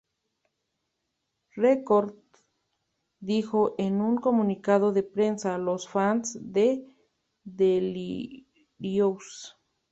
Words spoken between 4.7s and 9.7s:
de prensa: "Los fans de Delirious?